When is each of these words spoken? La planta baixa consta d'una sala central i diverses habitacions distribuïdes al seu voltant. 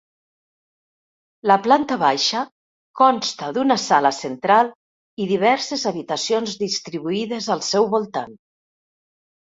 La 1.51 1.57
planta 1.67 1.97
baixa 2.05 2.41
consta 3.03 3.51
d'una 3.59 3.79
sala 3.85 4.13
central 4.23 4.73
i 5.27 5.31
diverses 5.35 5.87
habitacions 5.93 6.61
distribuïdes 6.67 7.55
al 7.59 7.67
seu 7.73 7.91
voltant. 7.97 8.39